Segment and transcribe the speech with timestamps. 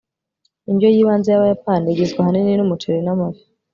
[0.71, 3.43] indyo yibanze yabayapani igizwe ahanini numuceri n amafi